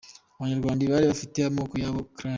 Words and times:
Abanyarwanda 0.37 0.81
bari 0.93 1.05
bafite 1.11 1.37
amoko 1.49 1.75
yabo 1.83 1.99
‘Clans’. 2.15 2.29